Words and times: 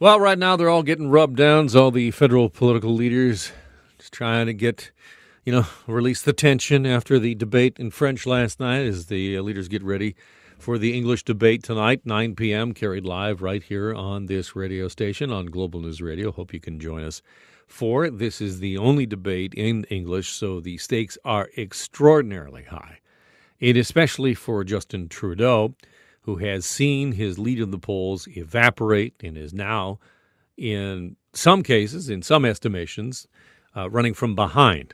Well, 0.00 0.20
right 0.20 0.38
now 0.38 0.54
they're 0.54 0.68
all 0.68 0.84
getting 0.84 1.10
rubbed 1.10 1.38
downs. 1.38 1.74
All 1.74 1.90
the 1.90 2.12
federal 2.12 2.50
political 2.50 2.94
leaders 2.94 3.50
just 3.98 4.12
trying 4.12 4.46
to 4.46 4.54
get, 4.54 4.92
you 5.44 5.52
know, 5.52 5.66
release 5.88 6.22
the 6.22 6.32
tension 6.32 6.86
after 6.86 7.18
the 7.18 7.34
debate 7.34 7.80
in 7.80 7.90
French 7.90 8.24
last 8.24 8.60
night 8.60 8.86
as 8.86 9.06
the 9.06 9.36
uh, 9.36 9.42
leaders 9.42 9.66
get 9.66 9.82
ready 9.82 10.14
for 10.56 10.78
the 10.78 10.96
English 10.96 11.24
debate 11.24 11.64
tonight, 11.64 12.02
9 12.04 12.36
p.m., 12.36 12.74
carried 12.74 13.04
live 13.04 13.42
right 13.42 13.64
here 13.64 13.92
on 13.92 14.26
this 14.26 14.54
radio 14.54 14.86
station 14.86 15.32
on 15.32 15.46
Global 15.46 15.80
News 15.80 16.00
Radio. 16.00 16.30
Hope 16.30 16.54
you 16.54 16.60
can 16.60 16.78
join 16.78 17.02
us 17.02 17.20
for 17.66 18.04
it. 18.04 18.20
This 18.20 18.40
is 18.40 18.60
the 18.60 18.78
only 18.78 19.04
debate 19.04 19.52
in 19.54 19.82
English, 19.90 20.30
so 20.30 20.60
the 20.60 20.78
stakes 20.78 21.18
are 21.24 21.50
extraordinarily 21.58 22.62
high. 22.62 23.00
And 23.60 23.76
especially 23.76 24.34
for 24.34 24.62
Justin 24.62 25.08
Trudeau 25.08 25.74
who 26.28 26.36
has 26.36 26.66
seen 26.66 27.12
his 27.12 27.38
lead 27.38 27.58
in 27.58 27.70
the 27.70 27.78
polls 27.78 28.28
evaporate 28.36 29.14
and 29.24 29.38
is 29.38 29.54
now, 29.54 29.98
in 30.58 31.16
some 31.32 31.62
cases, 31.62 32.10
in 32.10 32.20
some 32.20 32.44
estimations, 32.44 33.26
uh, 33.74 33.88
running 33.88 34.12
from 34.12 34.34
behind. 34.34 34.92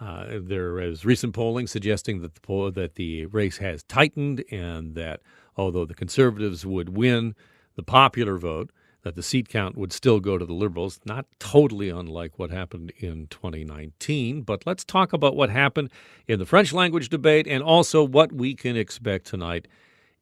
Uh, 0.00 0.38
there 0.40 0.80
is 0.80 1.04
recent 1.04 1.34
polling 1.34 1.66
suggesting 1.66 2.22
that 2.22 2.34
the 2.34 2.40
poll, 2.40 2.70
that 2.70 2.94
the 2.94 3.26
race 3.26 3.58
has 3.58 3.82
tightened 3.82 4.42
and 4.50 4.94
that 4.94 5.20
although 5.58 5.84
the 5.84 5.92
conservatives 5.92 6.64
would 6.64 6.96
win 6.96 7.34
the 7.76 7.82
popular 7.82 8.38
vote, 8.38 8.70
that 9.02 9.14
the 9.14 9.22
seat 9.22 9.50
count 9.50 9.76
would 9.76 9.92
still 9.92 10.20
go 10.20 10.38
to 10.38 10.46
the 10.46 10.54
liberals. 10.54 11.00
Not 11.04 11.26
totally 11.38 11.90
unlike 11.90 12.38
what 12.38 12.50
happened 12.50 12.94
in 12.96 13.26
2019, 13.26 14.40
but 14.40 14.64
let's 14.64 14.86
talk 14.86 15.12
about 15.12 15.36
what 15.36 15.50
happened 15.50 15.90
in 16.26 16.38
the 16.38 16.46
French 16.46 16.72
language 16.72 17.10
debate 17.10 17.46
and 17.46 17.62
also 17.62 18.02
what 18.02 18.32
we 18.32 18.54
can 18.54 18.74
expect 18.74 19.26
tonight 19.26 19.68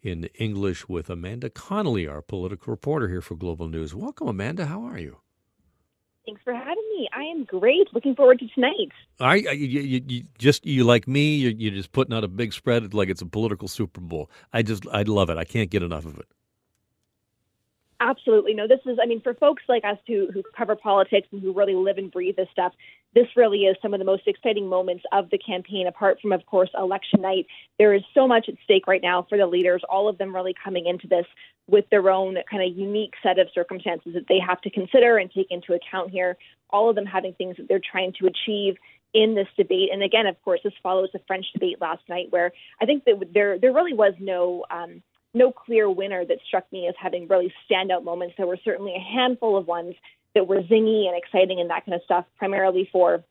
in 0.02 0.24
English 0.34 0.88
with 0.88 1.10
Amanda 1.10 1.50
Connolly, 1.50 2.06
our 2.06 2.22
political 2.22 2.70
reporter 2.70 3.08
here 3.08 3.20
for 3.22 3.36
Global 3.36 3.68
News. 3.68 3.94
Welcome, 3.94 4.28
Amanda. 4.28 4.66
How 4.66 4.82
are 4.82 4.98
you? 4.98 5.18
Thanks 6.26 6.42
for 6.44 6.54
having 6.54 6.84
me. 6.96 7.08
I 7.12 7.22
am 7.24 7.44
great. 7.44 7.92
Looking 7.92 8.14
forward 8.14 8.38
to 8.40 8.48
tonight. 8.48 8.92
I 9.20 9.36
you, 9.36 9.80
you, 9.80 10.02
you 10.06 10.24
just 10.38 10.64
you 10.66 10.84
like 10.84 11.08
me. 11.08 11.36
You're, 11.36 11.52
you're 11.52 11.72
just 11.72 11.92
putting 11.92 12.14
out 12.14 12.24
a 12.24 12.28
big 12.28 12.52
spread 12.52 12.94
like 12.94 13.08
it's 13.08 13.22
a 13.22 13.26
political 13.26 13.68
Super 13.68 14.00
Bowl. 14.00 14.30
I 14.52 14.62
just 14.62 14.86
I 14.92 15.02
love 15.02 15.30
it. 15.30 15.38
I 15.38 15.44
can't 15.44 15.70
get 15.70 15.82
enough 15.82 16.06
of 16.06 16.18
it. 16.18 16.26
Absolutely. 18.02 18.54
No, 18.54 18.66
this 18.66 18.80
is, 18.86 18.98
I 19.00 19.04
mean, 19.04 19.20
for 19.20 19.34
folks 19.34 19.62
like 19.68 19.84
us 19.84 19.98
who, 20.06 20.28
who 20.32 20.42
cover 20.56 20.74
politics 20.74 21.28
and 21.32 21.42
who 21.42 21.52
really 21.52 21.74
live 21.74 21.98
and 21.98 22.10
breathe 22.10 22.36
this 22.36 22.48
stuff, 22.50 22.72
this 23.14 23.26
really 23.36 23.64
is 23.66 23.76
some 23.82 23.92
of 23.92 23.98
the 23.98 24.06
most 24.06 24.22
exciting 24.26 24.66
moments 24.68 25.04
of 25.12 25.28
the 25.28 25.36
campaign, 25.36 25.86
apart 25.86 26.18
from, 26.18 26.32
of 26.32 26.46
course, 26.46 26.70
election 26.78 27.20
night. 27.20 27.46
There 27.78 27.92
is 27.92 28.02
so 28.14 28.26
much 28.26 28.48
at 28.48 28.54
stake 28.64 28.86
right 28.86 29.02
now 29.02 29.26
for 29.28 29.36
the 29.36 29.46
leaders, 29.46 29.82
all 29.90 30.08
of 30.08 30.16
them 30.16 30.34
really 30.34 30.54
coming 30.64 30.86
into 30.86 31.08
this 31.08 31.26
with 31.68 31.84
their 31.90 32.08
own 32.08 32.38
kind 32.50 32.62
of 32.62 32.74
unique 32.76 33.12
set 33.22 33.38
of 33.38 33.48
circumstances 33.54 34.14
that 34.14 34.28
they 34.28 34.38
have 34.38 34.62
to 34.62 34.70
consider 34.70 35.18
and 35.18 35.30
take 35.30 35.50
into 35.50 35.74
account 35.74 36.10
here. 36.10 36.38
All 36.70 36.88
of 36.88 36.96
them 36.96 37.06
having 37.06 37.34
things 37.34 37.58
that 37.58 37.68
they're 37.68 37.80
trying 37.80 38.14
to 38.20 38.26
achieve 38.26 38.76
in 39.12 39.34
this 39.34 39.48
debate. 39.58 39.90
And 39.92 40.02
again, 40.02 40.26
of 40.26 40.40
course, 40.42 40.60
this 40.64 40.72
follows 40.82 41.10
the 41.12 41.20
French 41.26 41.46
debate 41.52 41.80
last 41.82 42.02
night, 42.08 42.28
where 42.30 42.52
I 42.80 42.86
think 42.86 43.04
that 43.04 43.16
there 43.34 43.58
there 43.58 43.74
really 43.74 43.92
was 43.92 44.14
no 44.18 44.64
um, 44.70 45.02
no 45.34 45.52
clear 45.52 45.90
winner 45.90 46.24
that 46.24 46.38
struck 46.46 46.70
me 46.72 46.88
as 46.88 46.94
having 47.00 47.28
really 47.28 47.52
standout 47.70 48.04
moments. 48.04 48.34
There 48.36 48.46
were 48.46 48.58
certainly 48.64 48.94
a 48.96 49.00
handful 49.00 49.56
of 49.56 49.66
ones 49.66 49.94
that 50.34 50.46
were 50.46 50.62
zingy 50.62 51.06
and 51.06 51.16
exciting 51.16 51.60
and 51.60 51.70
that 51.70 51.84
kind 51.86 51.94
of 51.94 52.02
stuff, 52.04 52.24
primarily 52.38 52.88
for 52.90 53.24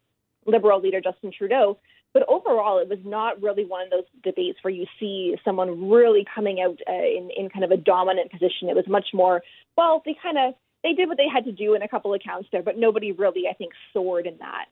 Liberal 0.45 0.81
leader 0.81 1.01
Justin 1.01 1.31
Trudeau. 1.37 1.77
But 2.13 2.23
overall, 2.27 2.79
it 2.79 2.89
was 2.89 2.99
not 3.05 3.41
really 3.41 3.65
one 3.65 3.83
of 3.83 3.91
those 3.91 4.05
debates 4.23 4.57
where 4.63 4.73
you 4.73 4.85
see 4.99 5.35
someone 5.45 5.89
really 5.89 6.25
coming 6.33 6.59
out 6.59 6.79
uh, 6.89 6.93
in, 6.93 7.29
in 7.37 7.49
kind 7.49 7.63
of 7.63 7.71
a 7.71 7.77
dominant 7.77 8.31
position. 8.31 8.67
It 8.67 8.75
was 8.75 8.87
much 8.87 9.07
more, 9.13 9.43
well, 9.77 10.01
they 10.05 10.15
kind 10.21 10.37
of 10.37 10.55
they 10.83 10.93
did 10.93 11.09
what 11.09 11.17
they 11.17 11.27
had 11.31 11.43
to 11.45 11.51
do 11.51 11.75
in 11.75 11.81
a 11.81 11.87
couple 11.87 12.13
of 12.13 12.21
counts 12.23 12.47
there, 12.51 12.63
but 12.63 12.77
nobody 12.77 13.11
really, 13.11 13.43
I 13.49 13.53
think, 13.53 13.73
soared 13.93 14.25
in 14.25 14.37
that. 14.39 14.65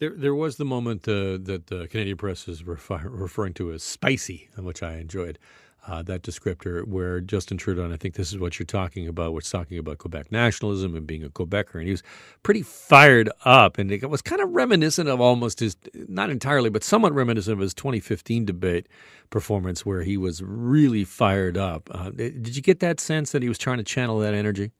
There, 0.00 0.10
there 0.10 0.34
was 0.34 0.56
the 0.56 0.64
moment 0.64 1.06
uh, 1.06 1.38
that 1.42 1.68
the 1.68 1.86
Canadian 1.86 2.16
press 2.16 2.48
is 2.48 2.64
refer- 2.64 3.08
referring 3.08 3.54
to 3.54 3.72
as 3.72 3.82
spicy, 3.82 4.48
which 4.58 4.82
I 4.82 4.96
enjoyed 4.96 5.38
uh, 5.86 6.02
that 6.02 6.22
descriptor 6.22 6.86
where 6.86 7.20
Justin 7.20 7.56
Trudeau, 7.56 7.84
and 7.84 7.92
I 7.92 7.96
think 7.96 8.14
this 8.14 8.32
is 8.32 8.38
what 8.38 8.58
you're 8.58 8.66
talking 8.66 9.08
about, 9.08 9.32
was 9.32 9.50
talking 9.50 9.78
about 9.78 9.98
Quebec 9.98 10.30
nationalism 10.30 10.94
and 10.94 11.06
being 11.06 11.24
a 11.24 11.30
Quebecer, 11.30 11.74
and 11.76 11.84
he 11.84 11.90
was 11.90 12.02
pretty 12.42 12.62
fired 12.62 13.30
up, 13.44 13.78
and 13.78 13.90
it 13.90 14.08
was 14.08 14.22
kind 14.22 14.40
of 14.40 14.50
reminiscent 14.50 15.08
of 15.08 15.20
almost 15.20 15.60
his, 15.60 15.76
not 15.94 16.30
entirely, 16.30 16.70
but 16.70 16.84
somewhat 16.84 17.12
reminiscent 17.12 17.54
of 17.54 17.60
his 17.60 17.74
2015 17.74 18.44
debate 18.44 18.88
performance 19.30 19.86
where 19.86 20.02
he 20.02 20.16
was 20.16 20.42
really 20.42 21.04
fired 21.04 21.56
up. 21.56 21.88
Uh, 21.92 22.10
did 22.10 22.56
you 22.56 22.62
get 22.62 22.80
that 22.80 23.00
sense 23.00 23.32
that 23.32 23.42
he 23.42 23.48
was 23.48 23.58
trying 23.58 23.78
to 23.78 23.84
channel 23.84 24.18
that 24.18 24.34
energy? 24.34 24.72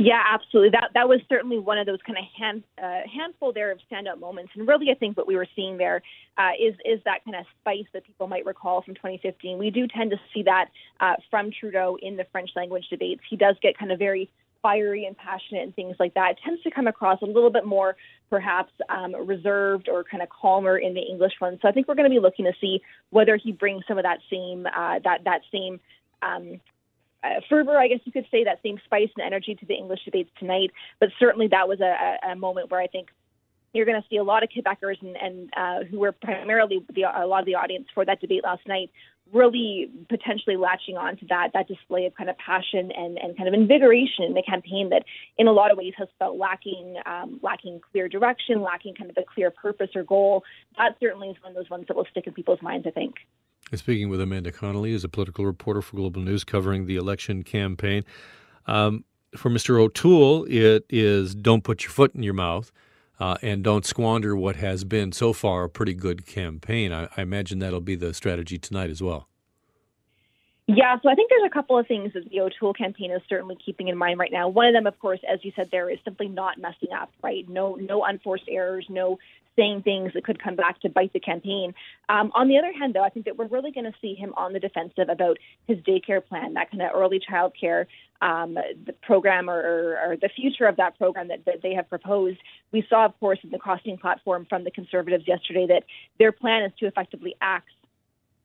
Yeah, 0.00 0.22
absolutely. 0.32 0.70
That 0.70 0.90
that 0.94 1.08
was 1.08 1.20
certainly 1.28 1.58
one 1.58 1.76
of 1.76 1.86
those 1.86 1.98
kind 2.06 2.16
of 2.16 2.24
hand 2.38 2.62
uh, 2.80 3.00
handful 3.12 3.52
there 3.52 3.72
of 3.72 3.80
standout 3.90 4.20
moments, 4.20 4.52
and 4.54 4.66
really, 4.66 4.90
I 4.92 4.94
think 4.94 5.16
what 5.16 5.26
we 5.26 5.34
were 5.34 5.46
seeing 5.56 5.76
there 5.76 6.02
uh, 6.36 6.50
is 6.58 6.74
is 6.84 7.00
that 7.04 7.24
kind 7.24 7.36
of 7.36 7.44
spice 7.60 7.86
that 7.92 8.04
people 8.04 8.28
might 8.28 8.46
recall 8.46 8.80
from 8.80 8.94
2015. 8.94 9.58
We 9.58 9.70
do 9.70 9.88
tend 9.88 10.12
to 10.12 10.16
see 10.32 10.44
that 10.44 10.66
uh, 11.00 11.14
from 11.30 11.50
Trudeau 11.50 11.98
in 12.00 12.16
the 12.16 12.24
French 12.30 12.50
language 12.54 12.86
debates. 12.88 13.22
He 13.28 13.36
does 13.36 13.56
get 13.60 13.76
kind 13.76 13.90
of 13.90 13.98
very 13.98 14.30
fiery 14.62 15.04
and 15.04 15.16
passionate 15.16 15.64
and 15.64 15.74
things 15.74 15.96
like 15.98 16.14
that. 16.14 16.32
It 16.32 16.38
tends 16.44 16.62
to 16.62 16.70
come 16.70 16.86
across 16.86 17.20
a 17.22 17.26
little 17.26 17.50
bit 17.50 17.64
more, 17.64 17.96
perhaps, 18.30 18.72
um, 18.88 19.14
reserved 19.26 19.88
or 19.88 20.04
kind 20.04 20.22
of 20.22 20.28
calmer 20.28 20.78
in 20.78 20.94
the 20.94 21.00
English 21.00 21.34
one. 21.40 21.58
So 21.60 21.68
I 21.68 21.72
think 21.72 21.88
we're 21.88 21.94
going 21.94 22.10
to 22.10 22.14
be 22.14 22.20
looking 22.20 22.44
to 22.44 22.52
see 22.60 22.80
whether 23.10 23.36
he 23.36 23.50
brings 23.50 23.84
some 23.88 23.98
of 23.98 24.04
that 24.04 24.18
same 24.30 24.64
uh, 24.66 25.00
that 25.02 25.24
that 25.24 25.40
same 25.52 25.80
um, 26.22 26.60
uh, 27.22 27.40
fervor, 27.48 27.76
I 27.76 27.88
guess 27.88 28.00
you 28.04 28.12
could 28.12 28.26
say, 28.30 28.44
that 28.44 28.60
same 28.62 28.80
spice 28.84 29.10
and 29.16 29.26
energy 29.26 29.54
to 29.54 29.66
the 29.66 29.74
English 29.74 30.04
debates 30.04 30.30
tonight. 30.38 30.70
But 31.00 31.10
certainly 31.18 31.48
that 31.48 31.68
was 31.68 31.80
a, 31.80 32.16
a 32.30 32.36
moment 32.36 32.70
where 32.70 32.80
I 32.80 32.86
think 32.86 33.08
you're 33.74 33.86
going 33.86 34.00
to 34.00 34.08
see 34.08 34.16
a 34.16 34.24
lot 34.24 34.42
of 34.42 34.48
Quebecers 34.48 35.00
and, 35.02 35.16
and 35.16 35.50
uh, 35.56 35.84
who 35.84 35.98
were 35.98 36.12
primarily 36.12 36.84
the, 36.94 37.02
a 37.02 37.26
lot 37.26 37.40
of 37.40 37.46
the 37.46 37.54
audience 37.54 37.86
for 37.94 38.04
that 38.04 38.20
debate 38.20 38.44
last 38.44 38.66
night 38.66 38.90
really 39.32 39.90
potentially 40.08 40.56
latching 40.56 40.96
on 40.96 41.16
to 41.16 41.26
that 41.26 41.50
that 41.52 41.68
display 41.68 42.06
of 42.06 42.14
kind 42.14 42.30
of 42.30 42.36
passion 42.38 42.90
and, 42.96 43.18
and 43.18 43.36
kind 43.36 43.48
of 43.48 43.54
invigoration 43.54 44.24
in 44.24 44.34
the 44.34 44.42
campaign 44.42 44.88
that 44.90 45.04
in 45.36 45.46
a 45.46 45.52
lot 45.52 45.70
of 45.70 45.76
ways 45.76 45.92
has 45.96 46.08
felt 46.18 46.38
lacking 46.38 46.96
um, 47.04 47.38
lacking 47.42 47.80
clear 47.92 48.08
direction 48.08 48.62
lacking 48.62 48.94
kind 48.94 49.10
of 49.10 49.16
a 49.18 49.22
clear 49.22 49.50
purpose 49.50 49.90
or 49.94 50.02
goal 50.02 50.44
that 50.78 50.96
certainly 51.00 51.28
is 51.28 51.36
one 51.42 51.52
of 51.52 51.56
those 51.56 51.68
ones 51.68 51.84
that 51.88 51.96
will 51.96 52.06
stick 52.10 52.26
in 52.26 52.32
people's 52.32 52.62
minds 52.62 52.86
i 52.86 52.90
think 52.90 53.16
Speaking 53.74 54.08
with 54.08 54.20
Amanda 54.20 54.50
Connolly, 54.50 54.92
is 54.92 55.04
a 55.04 55.08
political 55.08 55.44
reporter 55.44 55.82
for 55.82 55.96
Global 55.96 56.22
News 56.22 56.42
covering 56.42 56.86
the 56.86 56.96
election 56.96 57.42
campaign. 57.42 58.04
Um, 58.66 59.04
for 59.36 59.50
Mr. 59.50 59.78
O'Toole, 59.78 60.46
it 60.48 60.86
is 60.88 61.34
don't 61.34 61.64
put 61.64 61.84
your 61.84 61.90
foot 61.90 62.14
in 62.14 62.22
your 62.22 62.34
mouth 62.34 62.72
uh, 63.20 63.36
and 63.42 63.62
don't 63.62 63.84
squander 63.84 64.34
what 64.34 64.56
has 64.56 64.84
been 64.84 65.12
so 65.12 65.32
far 65.32 65.64
a 65.64 65.68
pretty 65.68 65.92
good 65.92 66.24
campaign. 66.24 66.92
I, 66.92 67.08
I 67.16 67.22
imagine 67.22 67.58
that'll 67.58 67.80
be 67.80 67.94
the 67.94 68.14
strategy 68.14 68.58
tonight 68.58 68.88
as 68.88 69.02
well. 69.02 69.28
Yeah, 70.66 70.96
so 71.02 71.08
I 71.08 71.14
think 71.14 71.30
there's 71.30 71.46
a 71.46 71.52
couple 71.52 71.78
of 71.78 71.86
things 71.86 72.12
that 72.12 72.28
the 72.28 72.40
O'Toole 72.40 72.74
campaign 72.74 73.10
is 73.10 73.22
certainly 73.26 73.56
keeping 73.64 73.88
in 73.88 73.96
mind 73.96 74.18
right 74.18 74.30
now. 74.30 74.48
One 74.48 74.66
of 74.66 74.74
them, 74.74 74.86
of 74.86 74.98
course, 74.98 75.20
as 75.30 75.42
you 75.42 75.50
said, 75.56 75.70
there 75.72 75.88
is 75.88 75.98
simply 76.04 76.28
not 76.28 76.58
messing 76.58 76.92
up, 76.92 77.10
right? 77.22 77.48
No, 77.48 77.76
no 77.76 78.04
unforced 78.04 78.44
errors, 78.48 78.86
no 78.90 79.18
saying 79.58 79.82
things 79.82 80.12
that 80.14 80.24
could 80.24 80.42
come 80.42 80.56
back 80.56 80.80
to 80.80 80.88
bite 80.88 81.12
the 81.12 81.20
campaign. 81.20 81.74
Um, 82.08 82.30
on 82.34 82.48
the 82.48 82.56
other 82.56 82.72
hand, 82.72 82.94
though, 82.94 83.02
I 83.02 83.08
think 83.08 83.26
that 83.26 83.36
we're 83.36 83.48
really 83.48 83.72
going 83.72 83.84
to 83.84 83.98
see 84.00 84.14
him 84.14 84.32
on 84.36 84.52
the 84.52 84.60
defensive 84.60 85.08
about 85.08 85.38
his 85.66 85.78
daycare 85.78 86.24
plan, 86.24 86.54
that 86.54 86.70
kind 86.70 86.82
of 86.82 86.90
early 86.94 87.18
child 87.18 87.52
care 87.60 87.88
um, 88.22 88.56
program 89.02 89.50
or, 89.50 89.58
or, 89.58 90.10
or, 90.10 90.16
the 90.16 90.28
future 90.34 90.66
of 90.66 90.76
that 90.76 90.98
program 90.98 91.28
that, 91.28 91.44
that 91.44 91.62
they 91.62 91.74
have 91.74 91.88
proposed. 91.88 92.38
We 92.72 92.84
saw, 92.88 93.04
of 93.04 93.18
course, 93.20 93.38
in 93.44 93.50
the 93.50 93.58
costing 93.58 93.96
platform 93.96 94.46
from 94.48 94.64
the 94.64 94.72
Conservatives 94.72 95.24
yesterday 95.28 95.66
that 95.68 95.84
their 96.18 96.32
plan 96.32 96.64
is 96.64 96.72
to 96.80 96.86
effectively 96.86 97.36
axe 97.40 97.70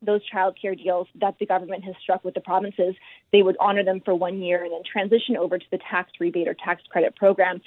those 0.05 0.23
child 0.25 0.57
care 0.61 0.75
deals 0.75 1.07
that 1.15 1.35
the 1.39 1.45
government 1.45 1.83
has 1.83 1.95
struck 2.01 2.23
with 2.23 2.33
the 2.33 2.41
provinces, 2.41 2.95
they 3.31 3.41
would 3.41 3.55
honor 3.59 3.83
them 3.83 4.01
for 4.03 4.13
one 4.13 4.41
year 4.41 4.63
and 4.63 4.73
then 4.73 4.81
transition 4.89 5.37
over 5.37 5.57
to 5.57 5.65
the 5.71 5.79
tax 5.89 6.11
rebate 6.19 6.47
or 6.47 6.53
tax 6.53 6.81
credit 6.89 7.15
program 7.15 7.61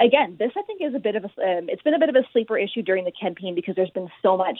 again, 0.00 0.36
this 0.38 0.52
I 0.56 0.62
think 0.62 0.80
is 0.82 0.94
a 0.94 0.98
bit 0.98 1.16
of 1.16 1.24
a 1.24 1.28
um, 1.28 1.68
it's 1.68 1.82
been 1.82 1.94
a 1.94 1.98
bit 1.98 2.08
of 2.08 2.16
a 2.16 2.24
sleeper 2.32 2.58
issue 2.58 2.82
during 2.82 3.04
the 3.04 3.12
campaign 3.12 3.54
because 3.54 3.76
there's 3.76 3.90
been 3.90 4.10
so 4.22 4.36
much 4.36 4.58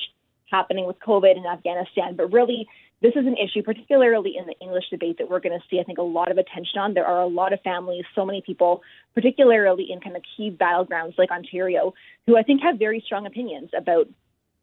happening 0.50 0.86
with 0.86 0.96
COVID 1.00 1.36
in 1.36 1.44
Afghanistan. 1.44 2.16
But 2.16 2.32
really, 2.32 2.66
this 3.02 3.12
is 3.12 3.26
an 3.26 3.36
issue, 3.36 3.62
particularly 3.62 4.34
in 4.38 4.46
the 4.46 4.54
English 4.60 4.84
debate, 4.90 5.18
that 5.18 5.28
we're 5.28 5.40
going 5.40 5.58
to 5.58 5.64
see, 5.68 5.80
I 5.80 5.82
think, 5.82 5.98
a 5.98 6.02
lot 6.02 6.30
of 6.30 6.38
attention 6.38 6.78
on. 6.78 6.94
There 6.94 7.06
are 7.06 7.22
a 7.22 7.26
lot 7.26 7.52
of 7.52 7.60
families, 7.62 8.04
so 8.14 8.24
many 8.24 8.42
people, 8.44 8.82
particularly 9.14 9.88
in 9.90 10.00
kind 10.00 10.16
of 10.16 10.22
key 10.36 10.50
battlegrounds 10.50 11.18
like 11.18 11.30
Ontario, 11.30 11.94
who 12.26 12.36
I 12.36 12.42
think 12.42 12.62
have 12.62 12.78
very 12.78 13.02
strong 13.04 13.26
opinions 13.26 13.70
about 13.76 14.08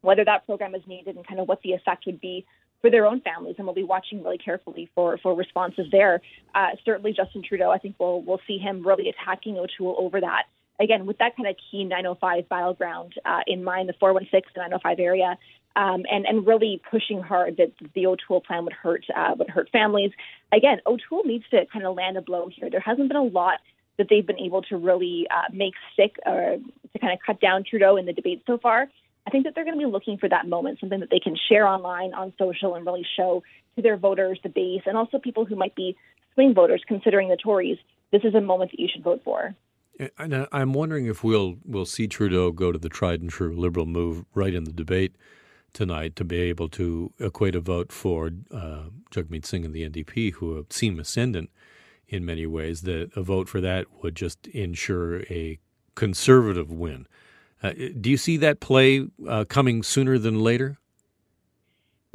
whether 0.01 0.25
that 0.25 0.45
program 0.45 0.75
is 0.75 0.81
needed 0.87 1.15
and 1.15 1.25
kind 1.27 1.39
of 1.39 1.47
what 1.47 1.61
the 1.61 1.73
effect 1.73 2.05
would 2.05 2.19
be 2.19 2.45
for 2.81 2.89
their 2.89 3.05
own 3.05 3.21
families, 3.21 3.55
and 3.57 3.65
we'll 3.65 3.73
be 3.73 3.83
watching 3.83 4.21
really 4.23 4.37
carefully 4.37 4.89
for 4.93 5.17
for 5.19 5.33
responses 5.33 5.85
there. 5.91 6.21
Uh, 6.53 6.69
certainly, 6.83 7.13
Justin 7.13 7.41
Trudeau, 7.41 7.71
I 7.71 7.77
think 7.77 7.95
we'll 7.99 8.21
we'll 8.21 8.41
see 8.45 8.57
him 8.57 8.85
really 8.85 9.09
attacking 9.09 9.57
O'Toole 9.57 9.95
over 9.97 10.19
that 10.19 10.43
again, 10.79 11.05
with 11.05 11.17
that 11.19 11.35
kind 11.35 11.47
of 11.47 11.55
key 11.71 11.83
905 11.83 12.49
battleground 12.49 13.13
uh, 13.25 13.41
in 13.47 13.63
mind, 13.63 13.89
the 13.89 13.93
416 13.99 14.51
and 14.55 14.71
905 14.71 14.99
area, 14.99 15.37
um, 15.75 16.03
and 16.11 16.25
and 16.25 16.45
really 16.45 16.81
pushing 16.89 17.21
hard 17.21 17.57
that 17.57 17.71
the 17.95 18.05
O'Toole 18.05 18.41
plan 18.41 18.63
would 18.65 18.73
hurt 18.73 19.05
uh, 19.15 19.33
would 19.37 19.49
hurt 19.49 19.69
families. 19.71 20.11
Again, 20.51 20.79
O'Toole 20.85 21.23
needs 21.25 21.45
to 21.51 21.65
kind 21.71 21.85
of 21.85 21.95
land 21.95 22.17
a 22.17 22.21
blow 22.21 22.49
here. 22.49 22.69
There 22.69 22.79
hasn't 22.79 23.07
been 23.07 23.17
a 23.17 23.23
lot 23.23 23.59
that 23.97 24.07
they've 24.09 24.25
been 24.25 24.39
able 24.39 24.61
to 24.63 24.77
really 24.77 25.27
uh, 25.29 25.51
make 25.51 25.73
stick 25.93 26.15
or 26.25 26.57
to 26.93 26.99
kind 26.99 27.13
of 27.13 27.19
cut 27.25 27.39
down 27.39 27.63
Trudeau 27.63 27.97
in 27.97 28.05
the 28.05 28.13
debate 28.13 28.43
so 28.45 28.57
far. 28.57 28.87
I 29.25 29.29
think 29.29 29.45
that 29.45 29.55
they're 29.55 29.63
going 29.63 29.79
to 29.79 29.85
be 29.85 29.91
looking 29.91 30.17
for 30.17 30.27
that 30.29 30.47
moment, 30.47 30.79
something 30.79 30.99
that 30.99 31.09
they 31.09 31.19
can 31.19 31.37
share 31.49 31.65
online, 31.65 32.13
on 32.13 32.33
social, 32.37 32.75
and 32.75 32.85
really 32.85 33.05
show 33.15 33.41
to 33.75 33.81
their 33.81 33.97
voters, 33.97 34.39
the 34.43 34.49
base, 34.49 34.81
and 34.85 34.97
also 34.97 35.17
people 35.17 35.45
who 35.45 35.55
might 35.55 35.75
be 35.75 35.95
swing 36.33 36.53
voters 36.53 36.83
considering 36.87 37.29
the 37.29 37.37
Tories. 37.37 37.77
This 38.11 38.23
is 38.23 38.35
a 38.35 38.41
moment 38.41 38.71
that 38.71 38.79
you 38.79 38.89
should 38.91 39.03
vote 39.03 39.21
for. 39.23 39.55
And 40.17 40.47
I'm 40.51 40.73
wondering 40.73 41.05
if 41.05 41.23
we'll 41.23 41.57
we'll 41.65 41.85
see 41.85 42.07
Trudeau 42.07 42.51
go 42.51 42.71
to 42.71 42.79
the 42.79 42.89
tried 42.89 43.21
and 43.21 43.29
true 43.29 43.55
liberal 43.55 43.85
move 43.85 44.25
right 44.33 44.53
in 44.53 44.63
the 44.63 44.71
debate 44.71 45.15
tonight 45.71 46.15
to 46.15 46.23
be 46.23 46.37
able 46.37 46.69
to 46.69 47.11
equate 47.19 47.55
a 47.55 47.59
vote 47.59 47.91
for 47.91 48.31
uh, 48.51 48.85
Jagmeet 49.11 49.45
Singh 49.45 49.65
and 49.65 49.73
the 49.73 49.87
NDP, 49.87 50.33
who 50.33 50.55
have 50.55 50.67
seem 50.69 50.99
ascendant 50.99 51.51
in 52.07 52.25
many 52.25 52.45
ways. 52.45 52.81
That 52.81 53.11
a 53.15 53.21
vote 53.21 53.47
for 53.47 53.61
that 53.61 53.85
would 54.01 54.15
just 54.15 54.47
ensure 54.47 55.21
a 55.23 55.59
conservative 55.95 56.71
win. 56.71 57.07
Uh, 57.61 57.73
do 57.99 58.09
you 58.09 58.17
see 58.17 58.37
that 58.37 58.59
play 58.59 59.07
uh, 59.27 59.45
coming 59.45 59.83
sooner 59.83 60.17
than 60.17 60.39
later? 60.39 60.77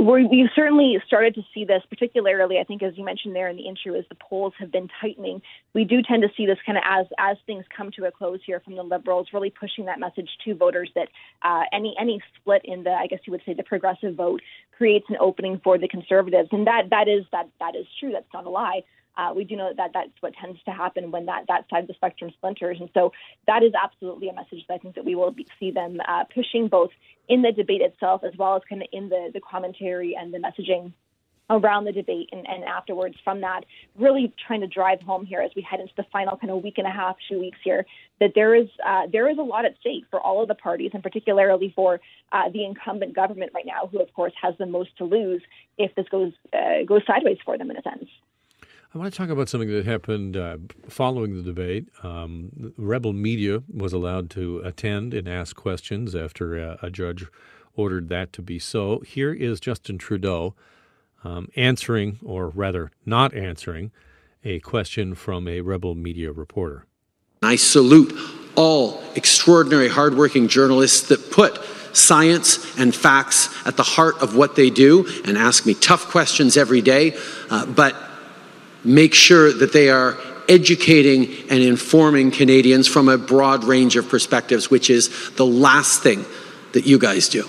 We've 0.00 0.48
certainly 0.54 0.96
started 1.08 1.34
to 1.34 1.42
see 1.52 1.64
this, 1.64 1.82
particularly, 1.90 2.60
I 2.60 2.64
think, 2.64 2.84
as 2.84 2.96
you 2.96 3.04
mentioned 3.04 3.34
there 3.34 3.48
in 3.48 3.56
the 3.56 3.66
intro, 3.66 3.98
as 3.98 4.04
the 4.08 4.14
polls 4.14 4.52
have 4.60 4.70
been 4.70 4.88
tightening. 5.00 5.42
We 5.74 5.82
do 5.82 6.02
tend 6.02 6.22
to 6.22 6.28
see 6.36 6.46
this 6.46 6.58
kind 6.64 6.78
of 6.78 6.84
as 6.86 7.06
as 7.18 7.36
things 7.46 7.64
come 7.76 7.90
to 7.96 8.04
a 8.04 8.12
close 8.12 8.38
here 8.46 8.60
from 8.60 8.76
the 8.76 8.84
Liberals, 8.84 9.26
really 9.32 9.50
pushing 9.50 9.86
that 9.86 9.98
message 9.98 10.30
to 10.44 10.54
voters 10.54 10.88
that 10.94 11.08
uh, 11.42 11.62
any 11.72 11.96
any 12.00 12.22
split 12.36 12.62
in 12.64 12.84
the, 12.84 12.90
I 12.90 13.08
guess 13.08 13.18
you 13.24 13.32
would 13.32 13.42
say, 13.44 13.54
the 13.54 13.64
progressive 13.64 14.14
vote 14.14 14.40
creates 14.76 15.06
an 15.08 15.16
opening 15.18 15.60
for 15.64 15.78
the 15.78 15.88
Conservatives, 15.88 16.50
and 16.52 16.64
that 16.68 16.90
that 16.90 17.08
is 17.08 17.24
that 17.32 17.48
that 17.58 17.74
is 17.74 17.86
true. 17.98 18.12
That's 18.12 18.32
not 18.32 18.46
a 18.46 18.50
lie 18.50 18.82
uh, 19.18 19.32
we 19.34 19.44
do 19.44 19.56
know 19.56 19.72
that 19.76 19.90
that's 19.92 20.12
what 20.20 20.32
tends 20.40 20.62
to 20.62 20.70
happen 20.70 21.10
when 21.10 21.26
that, 21.26 21.44
that 21.48 21.68
side 21.68 21.82
of 21.82 21.88
the 21.88 21.94
spectrum 21.94 22.30
splinters. 22.36 22.78
And 22.80 22.88
so 22.94 23.12
that 23.46 23.62
is 23.62 23.72
absolutely 23.74 24.28
a 24.28 24.32
message 24.32 24.64
that 24.68 24.74
I 24.74 24.78
think 24.78 24.94
that 24.94 25.04
we 25.04 25.16
will 25.16 25.32
be, 25.32 25.46
see 25.58 25.72
them 25.72 25.98
uh, 26.06 26.24
pushing 26.32 26.68
both 26.68 26.90
in 27.28 27.42
the 27.42 27.52
debate 27.52 27.82
itself 27.82 28.22
as 28.24 28.32
well 28.38 28.56
as 28.56 28.62
kind 28.68 28.82
of 28.82 28.88
in 28.92 29.08
the, 29.08 29.30
the 29.34 29.40
commentary 29.40 30.16
and 30.18 30.32
the 30.32 30.38
messaging 30.38 30.92
around 31.50 31.84
the 31.84 31.92
debate 31.92 32.28
and, 32.30 32.46
and 32.46 32.62
afterwards 32.64 33.16
from 33.24 33.40
that, 33.40 33.62
really 33.96 34.32
trying 34.46 34.60
to 34.60 34.66
drive 34.66 35.00
home 35.00 35.24
here 35.24 35.40
as 35.40 35.50
we 35.56 35.62
head 35.62 35.80
into 35.80 35.92
the 35.96 36.04
final 36.12 36.36
kind 36.36 36.50
of 36.50 36.62
week 36.62 36.76
and 36.76 36.86
a 36.86 36.90
half, 36.90 37.16
two 37.28 37.38
weeks 37.38 37.58
here, 37.64 37.86
that 38.20 38.32
there 38.34 38.54
is 38.54 38.68
uh, 38.86 39.06
there 39.10 39.28
is 39.30 39.38
a 39.38 39.42
lot 39.42 39.64
at 39.64 39.74
stake 39.80 40.04
for 40.10 40.20
all 40.20 40.42
of 40.42 40.48
the 40.48 40.54
parties, 40.54 40.90
and 40.92 41.02
particularly 41.02 41.72
for 41.74 42.00
uh, 42.32 42.50
the 42.52 42.64
incumbent 42.64 43.14
government 43.14 43.50
right 43.54 43.66
now, 43.66 43.88
who 43.90 44.00
of 44.00 44.12
course 44.12 44.32
has 44.40 44.54
the 44.58 44.66
most 44.66 44.96
to 44.98 45.04
lose 45.04 45.42
if 45.78 45.94
this 45.94 46.06
goes 46.10 46.32
uh, 46.52 46.84
goes 46.86 47.02
sideways 47.06 47.38
for 47.44 47.56
them 47.56 47.70
in 47.70 47.76
a 47.76 47.82
sense. 47.82 48.08
I 48.94 48.96
want 48.96 49.12
to 49.12 49.19
talk 49.19 49.29
about 49.29 49.50
something 49.50 49.69
that 49.69 49.85
happened 49.85 50.35
uh, 50.35 50.56
following 50.88 51.37
the 51.37 51.43
debate. 51.43 51.88
Um, 52.02 52.73
Rebel 52.79 53.12
Media 53.12 53.62
was 53.70 53.93
allowed 53.93 54.31
to 54.31 54.61
attend 54.64 55.12
and 55.12 55.29
ask 55.29 55.55
questions 55.55 56.14
after 56.14 56.58
uh, 56.58 56.76
a 56.81 56.90
judge 56.90 57.26
ordered 57.76 58.08
that 58.08 58.32
to 58.32 58.43
be 58.43 58.58
so. 58.58 59.00
Here 59.00 59.32
is 59.32 59.61
Justin 59.61 59.99
Trudeau 59.99 60.55
um, 61.23 61.49
answering, 61.55 62.19
or 62.25 62.49
rather 62.49 62.90
not 63.05 63.35
answering, 63.35 63.93
a 64.43 64.58
question 64.61 65.14
from 65.14 65.46
a 65.46 65.61
Rebel 65.61 65.94
Media 65.94 66.32
reporter. 66.32 66.87
I 67.43 67.56
salute 67.56 68.19
all 68.56 69.02
extraordinary, 69.14 69.88
hardworking 69.88 70.49
journalists 70.49 71.08
that 71.08 71.31
put 71.31 71.61
science 71.93 72.79
and 72.79 72.94
facts 72.94 73.55
at 73.67 73.76
the 73.76 73.82
heart 73.82 74.23
of 74.23 74.35
what 74.35 74.56
they 74.56 74.70
do 74.70 75.06
and 75.26 75.37
ask 75.37 75.67
me 75.67 75.75
tough 75.75 76.08
questions 76.08 76.56
every 76.56 76.81
day. 76.81 77.17
Uh, 77.50 77.67
but 77.67 77.94
make 78.84 79.14
sure 79.14 79.52
that 79.52 79.72
they 79.72 79.90
are 79.90 80.16
educating 80.48 81.28
and 81.50 81.60
informing 81.60 82.30
Canadians 82.30 82.88
from 82.88 83.08
a 83.08 83.19
broad 83.19 83.64
range 83.64 83.96
of 83.96 84.08
perspectives, 84.08 84.70
which 84.70 84.88
is 84.90 85.30
the 85.36 85.46
last 85.46 86.02
thing 86.02 86.25
that 86.72 86.86
you 86.86 86.98
guys 86.98 87.28
do. 87.28 87.44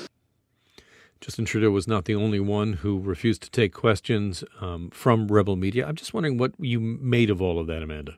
Justin 1.21 1.45
Trudeau 1.45 1.69
was 1.69 1.87
not 1.87 2.05
the 2.05 2.15
only 2.15 2.39
one 2.39 2.73
who 2.73 2.99
refused 2.99 3.41
to 3.43 3.51
take 3.51 3.73
questions 3.73 4.43
um, 4.61 4.89
from 4.89 5.27
Rebel 5.27 5.55
Media. 5.55 5.85
I'm 5.85 5.95
just 5.95 6.13
wondering 6.13 6.37
what 6.37 6.53
you 6.57 6.79
made 6.79 7.29
of 7.29 7.41
all 7.41 7.59
of 7.59 7.67
that, 7.67 7.83
Amanda. 7.83 8.15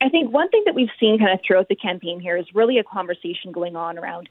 I 0.00 0.08
think 0.08 0.32
one 0.32 0.48
thing 0.50 0.62
that 0.66 0.74
we've 0.74 0.90
seen 1.00 1.18
kind 1.18 1.32
of 1.32 1.40
throughout 1.44 1.68
the 1.68 1.74
campaign 1.74 2.20
here 2.20 2.36
is 2.36 2.46
really 2.54 2.78
a 2.78 2.84
conversation 2.84 3.50
going 3.52 3.74
on 3.74 3.98
around 3.98 4.28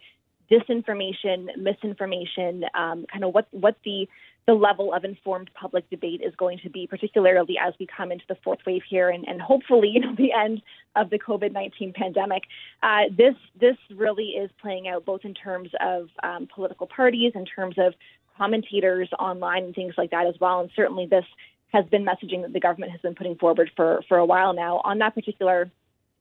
disinformation, 0.51 1.47
misinformation, 1.57 2.63
um, 2.73 3.05
kind 3.11 3.23
of 3.23 3.33
what 3.33 3.47
what 3.51 3.75
the 3.83 4.07
the 4.47 4.53
level 4.53 4.93
of 4.93 5.03
informed 5.03 5.51
public 5.53 5.89
debate 5.89 6.21
is 6.25 6.33
going 6.37 6.57
to 6.63 6.69
be, 6.69 6.87
particularly 6.87 7.57
as 7.61 7.73
we 7.81 7.85
come 7.85 8.13
into 8.13 8.23
the 8.29 8.37
fourth 8.45 8.59
wave 8.65 8.81
here 8.89 9.09
and, 9.09 9.27
and 9.27 9.41
hopefully, 9.41 9.89
you 9.93 9.99
know, 9.99 10.15
the 10.15 10.31
end 10.31 10.61
of 10.95 11.09
the 11.09 11.19
COVID 11.19 11.51
nineteen 11.51 11.93
pandemic. 11.93 12.43
Uh, 12.81 13.03
this 13.15 13.35
this 13.59 13.77
really 13.93 14.29
is 14.29 14.49
playing 14.61 14.87
out 14.87 15.05
both 15.05 15.21
in 15.23 15.33
terms 15.33 15.69
of 15.81 16.09
um, 16.23 16.47
political 16.53 16.87
parties, 16.87 17.33
in 17.35 17.45
terms 17.45 17.75
of 17.77 17.93
commentators 18.37 19.09
online 19.19 19.63
and 19.63 19.75
things 19.75 19.95
like 19.97 20.11
that 20.11 20.27
as 20.27 20.35
well. 20.39 20.61
And 20.61 20.69
certainly, 20.75 21.07
this 21.07 21.25
has 21.73 21.85
been 21.87 22.05
messaging 22.05 22.43
that 22.43 22.53
the 22.53 22.59
government 22.59 22.91
has 22.91 23.01
been 23.01 23.15
putting 23.15 23.35
forward 23.35 23.69
for 23.75 24.01
for 24.07 24.17
a 24.17 24.25
while 24.25 24.53
now 24.53 24.81
on 24.83 24.99
that 24.99 25.13
particular 25.13 25.69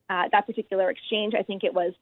uh, 0.09 0.23
that 0.31 0.45
particular 0.45 0.89
exchange. 0.89 1.33
I 1.33 1.43
think 1.43 1.63
it 1.63 1.73
was 1.73 1.93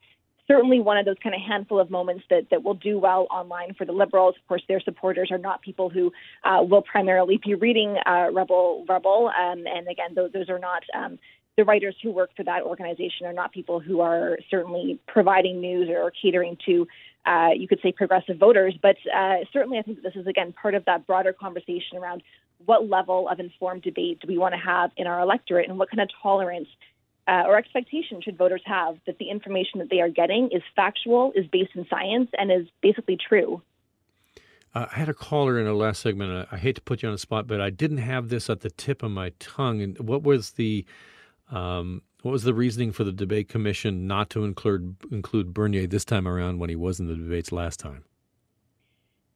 certainly 0.47 0.79
one 0.79 0.97
of 0.97 1.05
those 1.05 1.15
kind 1.21 1.35
of 1.35 1.41
handful 1.41 1.79
of 1.79 1.89
moments 1.89 2.23
that, 2.29 2.49
that 2.51 2.63
will 2.63 2.73
do 2.73 2.99
well 2.99 3.27
online 3.31 3.73
for 3.73 3.85
the 3.85 3.91
Liberals. 3.91 4.35
Of 4.39 4.47
course, 4.47 4.63
their 4.67 4.81
supporters 4.81 5.31
are 5.31 5.37
not 5.37 5.61
people 5.61 5.89
who 5.89 6.11
uh, 6.43 6.63
will 6.63 6.81
primarily 6.81 7.39
be 7.43 7.55
reading 7.55 7.97
uh, 8.05 8.27
Rebel 8.31 8.85
Rebel, 8.87 9.31
um, 9.37 9.65
and 9.67 9.87
again, 9.87 10.13
those, 10.15 10.31
those 10.31 10.49
are 10.49 10.59
not. 10.59 10.83
Um, 10.93 11.19
the 11.57 11.63
writers 11.63 11.95
who 12.03 12.11
work 12.11 12.31
for 12.35 12.43
that 12.43 12.63
organization 12.63 13.25
are 13.25 13.33
not 13.33 13.53
people 13.53 13.79
who 13.79 14.01
are 14.01 14.37
certainly 14.51 14.99
providing 15.07 15.61
news 15.61 15.89
or 15.89 16.11
catering 16.11 16.57
to, 16.65 16.85
uh, 17.25 17.49
you 17.55 17.65
could 17.65 17.79
say, 17.81 17.93
progressive 17.93 18.37
voters. 18.37 18.75
But 18.81 18.97
uh, 19.15 19.37
certainly, 19.53 19.77
I 19.77 19.81
think 19.81 20.01
this 20.01 20.15
is, 20.15 20.27
again, 20.27 20.51
part 20.51 20.75
of 20.75 20.83
that 20.83 21.07
broader 21.07 21.31
conversation 21.31 21.97
around 21.97 22.23
what 22.65 22.89
level 22.89 23.29
of 23.29 23.39
informed 23.39 23.83
debate 23.83 24.19
do 24.19 24.27
we 24.27 24.37
want 24.37 24.53
to 24.53 24.59
have 24.59 24.91
in 24.97 25.07
our 25.07 25.21
electorate 25.21 25.69
and 25.69 25.77
what 25.77 25.89
kind 25.89 26.01
of 26.01 26.09
tolerance 26.21 26.67
uh, 27.27 27.43
or 27.45 27.57
expectation 27.57 28.21
should 28.21 28.37
voters 28.37 28.61
have 28.65 28.97
that 29.07 29.17
the 29.17 29.29
information 29.29 29.79
that 29.79 29.89
they 29.89 30.01
are 30.01 30.09
getting 30.09 30.49
is 30.51 30.61
factual, 30.75 31.31
is 31.35 31.45
based 31.47 31.71
in 31.75 31.85
science, 31.89 32.29
and 32.37 32.51
is 32.51 32.67
basically 32.81 33.17
true. 33.17 33.61
Uh, 34.73 34.85
I 34.91 34.99
had 34.99 35.09
a 35.09 35.13
caller 35.13 35.57
in 35.57 35.65
the 35.65 35.73
last 35.73 36.01
segment. 36.01 36.47
I 36.51 36.57
hate 36.57 36.75
to 36.75 36.81
put 36.81 37.01
you 37.01 37.07
on 37.07 37.15
the 37.15 37.19
spot, 37.19 37.47
but 37.47 37.61
I 37.61 37.69
didn't 37.69 37.99
have 37.99 38.29
this 38.29 38.49
at 38.49 38.59
the 38.59 38.69
tip 38.69 39.03
of 39.03 39.11
my 39.11 39.31
tongue. 39.39 39.81
And 39.81 39.99
what 39.99 40.23
was 40.23 40.51
the 40.51 40.85
um, 41.51 42.01
what 42.21 42.31
was 42.31 42.43
the 42.43 42.53
reasoning 42.53 42.91
for 42.91 43.03
the 43.03 43.11
debate 43.11 43.49
commission 43.49 44.07
not 44.07 44.29
to 44.31 44.43
include 44.43 44.97
include 45.11 45.53
Bernier 45.53 45.87
this 45.87 46.03
time 46.03 46.27
around 46.27 46.59
when 46.59 46.69
he 46.69 46.75
was 46.75 46.99
in 46.99 47.07
the 47.07 47.15
debates 47.15 47.51
last 47.51 47.79
time? 47.79 48.03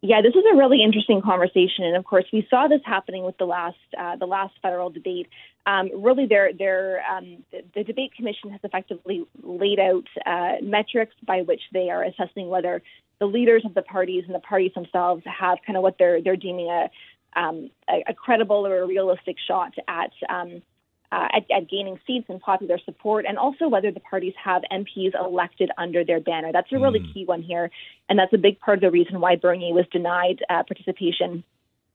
Yeah, 0.01 0.21
this 0.21 0.33
is 0.33 0.43
a 0.53 0.55
really 0.55 0.81
interesting 0.81 1.21
conversation, 1.21 1.83
and 1.83 1.97
of 1.97 2.05
course, 2.05 2.23
we 2.31 2.47
saw 2.49 2.69
this 2.69 2.79
happening 2.85 3.25
with 3.25 3.37
the 3.37 3.45
last 3.45 3.75
uh, 3.97 4.15
the 4.15 4.25
last 4.25 4.53
federal 4.61 4.89
debate. 4.89 5.27
Um, 5.65 5.89
really, 5.93 6.25
their 6.25 6.53
their 6.53 7.03
um, 7.03 7.43
the, 7.51 7.63
the, 7.75 7.83
debate 7.83 8.13
commission 8.15 8.49
has 8.51 8.61
effectively 8.63 9.25
laid 9.43 9.77
out 9.77 10.05
uh, 10.25 10.63
metrics 10.63 11.13
by 11.27 11.41
which 11.41 11.61
they 11.73 11.89
are 11.89 12.03
assessing 12.05 12.47
whether 12.47 12.81
the 13.19 13.25
leaders 13.25 13.63
of 13.65 13.73
the 13.73 13.81
parties 13.81 14.23
and 14.25 14.33
the 14.33 14.39
parties 14.39 14.71
themselves 14.73 15.21
have 15.25 15.57
kind 15.67 15.75
of 15.75 15.83
what 15.83 15.97
they're 15.99 16.21
they're 16.21 16.37
deeming 16.37 16.69
a 16.69 16.89
um, 17.37 17.69
a, 17.89 18.03
a, 18.07 18.13
credible 18.13 18.65
or 18.65 18.81
a 18.81 18.87
realistic 18.87 19.35
shot 19.47 19.73
at 19.87 20.13
um, 20.29 20.61
uh, 21.11 21.27
at, 21.33 21.45
at, 21.51 21.69
gaining 21.69 21.99
seats 22.05 22.25
and 22.29 22.39
popular 22.39 22.77
support, 22.85 23.25
and 23.27 23.37
also 23.37 23.67
whether 23.67 23.91
the 23.91 23.99
parties 23.99 24.33
have 24.43 24.61
MPs 24.71 25.13
elected 25.19 25.71
under 25.77 26.05
their 26.05 26.19
banner. 26.19 26.51
That's 26.51 26.71
a 26.71 26.79
really 26.79 26.99
mm. 26.99 27.13
key 27.13 27.25
one 27.25 27.41
here, 27.41 27.71
and 28.07 28.19
that's 28.19 28.33
a 28.33 28.37
big 28.37 28.59
part 28.59 28.77
of 28.77 28.81
the 28.81 28.91
reason 28.91 29.19
why 29.19 29.35
Bernier 29.35 29.73
was 29.73 29.85
denied 29.91 30.43
uh, 30.49 30.63
participation 30.63 31.43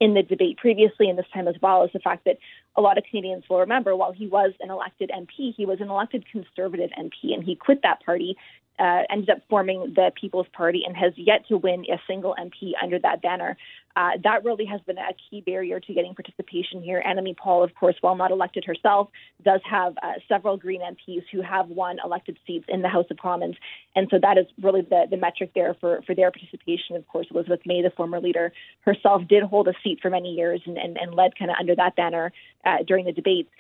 in 0.01 0.15
the 0.15 0.23
debate 0.23 0.57
previously 0.59 1.09
and 1.09 1.19
this 1.19 1.27
time 1.33 1.47
as 1.47 1.55
well 1.63 1.85
is 1.85 1.91
the 1.93 2.01
fact 2.01 2.25
that 2.25 2.37
a 2.77 2.81
lot 2.81 2.99
of 2.99 3.05
Canadians 3.05 3.45
will 3.49 3.61
remember 3.61 3.95
while 3.95 4.13
he 4.13 4.27
was 4.27 4.53
an 4.61 4.71
elected 4.71 5.11
MP, 5.15 5.55
he 5.57 5.65
was 5.65 5.81
an 5.81 5.89
elected 5.89 6.25
conservative 6.31 6.91
MP, 6.99 7.33
and 7.33 7.45
he 7.45 7.55
quit 7.55 7.81
that 7.83 8.05
party 8.05 8.37
uh, 8.79 9.03
ended 9.11 9.31
up 9.31 9.39
forming 9.49 9.93
the 9.95 10.11
People's 10.21 10.47
Party 10.53 10.83
and 10.87 10.97
has 10.97 11.13
yet 11.17 11.47
to 11.49 11.57
win 11.57 11.85
a 11.91 12.01
single 12.07 12.35
MP 12.39 12.73
under 12.83 12.99
that 12.99 13.23
banner. 13.23 13.57
Uh, 13.97 14.11
that 14.25 14.45
really 14.45 14.65
has 14.65 14.81
been 14.81 14.99
a 14.99 15.15
key 15.31 15.41
barrier 15.41 15.79
to 15.79 15.95
getting 15.95 16.15
participation 16.15 16.83
here. 16.83 17.01
Annamie 17.07 17.37
Paul, 17.37 17.63
of 17.63 17.73
course, 17.77 17.95
while 18.01 18.17
not 18.17 18.33
elected 18.33 18.65
herself, 18.65 19.09
does 19.45 19.61
have 19.71 19.97
uh, 20.03 20.15
several 20.27 20.57
Green 20.57 20.81
MPs 20.81 21.23
who 21.31 21.43
have 21.43 21.69
won 21.69 21.99
elected 22.05 22.37
seats 22.45 22.65
in 22.69 22.83
the 22.83 22.89
House 22.89 23.07
of 23.11 23.19
Commons. 23.19 23.55
And 23.95 24.09
so 24.11 24.19
that 24.21 24.37
is 24.37 24.47
really 24.61 24.81
the, 24.81 25.07
the 25.09 25.17
metric 25.17 25.53
there 25.55 25.75
for, 25.81 26.03
for 26.03 26.15
their 26.15 26.33
participation. 26.33 26.97
Of 26.97 27.07
course, 27.07 27.29
Elizabeth 27.31 27.61
May, 27.67 27.83
the 27.83 27.91
former 27.91 28.21
leader 28.21 28.53
herself, 28.81 29.23
did 29.29 29.45
hold 29.45 29.69
a 29.69 29.75
seat 29.85 30.01
for 30.03 30.11
many 30.11 30.33
years 30.33 30.61
and, 30.67 30.77
and, 30.77 30.99
and 30.99 31.15
led 31.15 31.39
kind 31.39 31.53
of 31.53 31.57
under 31.61 31.77
that 31.77 31.95
banner 31.95 32.33
uh, 32.65 32.79
during 32.85 33.05
the 33.05 33.13
debates. 33.13 33.51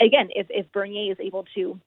Again, 0.00 0.30
if, 0.34 0.46
if 0.48 0.72
Bernier 0.72 1.12
is 1.12 1.20
able 1.20 1.44
to 1.54 1.78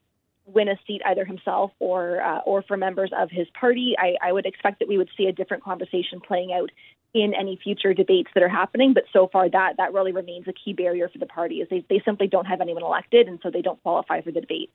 win 0.45 0.67
a 0.67 0.75
seat 0.85 1.01
either 1.05 1.25
himself 1.25 1.71
or 1.79 2.21
uh, 2.21 2.39
or 2.39 2.61
for 2.61 2.77
members 2.77 3.11
of 3.17 3.29
his 3.31 3.47
party. 3.59 3.95
I, 3.97 4.15
I 4.21 4.31
would 4.31 4.45
expect 4.45 4.79
that 4.79 4.87
we 4.87 4.97
would 4.97 5.09
see 5.17 5.25
a 5.25 5.31
different 5.31 5.63
conversation 5.63 6.21
playing 6.25 6.53
out 6.53 6.71
in 7.13 7.33
any 7.33 7.57
future 7.63 7.93
debates 7.93 8.29
that 8.33 8.43
are 8.43 8.49
happening. 8.49 8.93
But 8.93 9.05
so 9.13 9.27
far, 9.31 9.49
that 9.49 9.77
that 9.77 9.93
really 9.93 10.11
remains 10.11 10.47
a 10.47 10.53
key 10.53 10.73
barrier 10.73 11.09
for 11.09 11.17
the 11.17 11.25
party 11.25 11.55
is 11.55 11.69
they, 11.69 11.83
they 11.89 12.01
simply 12.05 12.27
don't 12.27 12.45
have 12.45 12.61
anyone 12.61 12.83
elected, 12.83 13.27
and 13.27 13.39
so 13.41 13.49
they 13.49 13.61
don't 13.61 13.81
qualify 13.81 14.21
for 14.21 14.31
the 14.31 14.41
debates. 14.41 14.73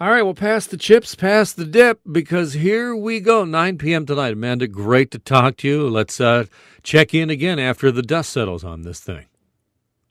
All 0.00 0.10
right, 0.10 0.22
well, 0.22 0.34
pass 0.34 0.66
the 0.66 0.76
chips, 0.76 1.14
pass 1.14 1.52
the 1.52 1.64
dip, 1.64 2.00
because 2.10 2.54
here 2.54 2.96
we 2.96 3.20
go, 3.20 3.44
9 3.44 3.78
p.m. 3.78 4.04
tonight. 4.04 4.32
Amanda, 4.32 4.66
great 4.66 5.10
to 5.12 5.18
talk 5.18 5.58
to 5.58 5.68
you. 5.68 5.88
Let's 5.88 6.20
uh, 6.20 6.46
check 6.82 7.14
in 7.14 7.30
again 7.30 7.58
after 7.58 7.92
the 7.92 8.02
dust 8.02 8.30
settles 8.30 8.64
on 8.64 8.82
this 8.82 9.00
thing. 9.00 9.26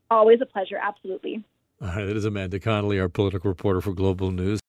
Always 0.09 0.39
a 0.39 0.45
pleasure, 0.45 0.77
absolutely. 0.81 1.43
All 1.81 1.87
right, 1.87 2.05
that 2.05 2.15
is 2.15 2.25
Amanda 2.25 2.59
Connolly, 2.59 2.99
our 2.99 3.09
political 3.09 3.49
reporter 3.49 3.81
for 3.81 3.91
Global 3.91 4.29
News. 4.29 4.59